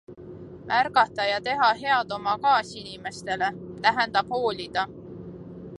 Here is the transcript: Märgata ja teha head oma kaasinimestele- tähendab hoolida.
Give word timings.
Märgata 0.69 1.25
ja 1.31 1.37
teha 1.47 1.67
head 1.83 2.15
oma 2.17 2.33
kaasinimestele- 2.47 3.53
tähendab 3.87 4.35
hoolida. 4.39 4.87